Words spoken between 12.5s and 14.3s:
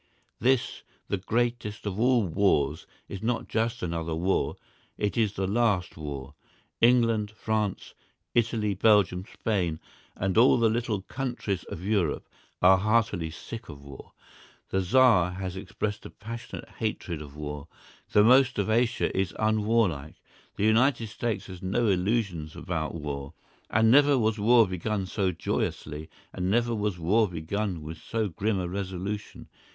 are heartily sick of war;